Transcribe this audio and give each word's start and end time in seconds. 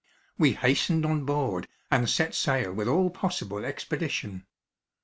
We 0.35 0.53
hastened 0.53 1.05
on 1.05 1.25
board 1.25 1.67
and 1.91 2.09
set 2.09 2.33
sail 2.33 2.73
with 2.73 2.87
all 2.87 3.11
possible 3.11 3.63
expedition. 3.63 4.47